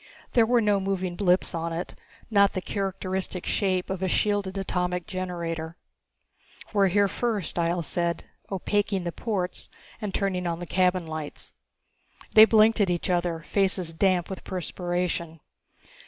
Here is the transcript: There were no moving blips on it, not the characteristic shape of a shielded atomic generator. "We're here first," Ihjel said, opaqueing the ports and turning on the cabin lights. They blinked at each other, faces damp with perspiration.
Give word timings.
There 0.33 0.47
were 0.47 0.61
no 0.61 0.79
moving 0.79 1.15
blips 1.15 1.53
on 1.53 1.71
it, 1.71 1.93
not 2.31 2.53
the 2.53 2.59
characteristic 2.61 3.45
shape 3.45 3.91
of 3.91 4.01
a 4.01 4.07
shielded 4.07 4.57
atomic 4.57 5.05
generator. 5.05 5.77
"We're 6.73 6.87
here 6.87 7.07
first," 7.07 7.55
Ihjel 7.55 7.83
said, 7.83 8.23
opaqueing 8.51 9.03
the 9.03 9.11
ports 9.11 9.69
and 10.01 10.11
turning 10.11 10.47
on 10.47 10.57
the 10.57 10.65
cabin 10.65 11.05
lights. 11.05 11.53
They 12.33 12.45
blinked 12.45 12.81
at 12.81 12.89
each 12.89 13.11
other, 13.11 13.41
faces 13.41 13.93
damp 13.93 14.27
with 14.27 14.43
perspiration. 14.43 15.39